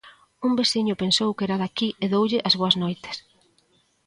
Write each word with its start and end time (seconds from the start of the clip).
Un 0.47 0.51
veciño 0.59 0.99
pensou 1.01 1.29
que 1.37 1.45
era 1.47 1.59
de 1.61 1.65
aquí 1.69 1.89
e 2.03 2.05
deulle 2.13 2.39
as 2.47 2.53
boas 2.59 2.75
noites. 2.83 3.15